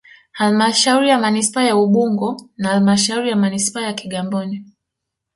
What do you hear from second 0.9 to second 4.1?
ya Manispaa ya Ubungo na Halmashauri ya Manispaa ya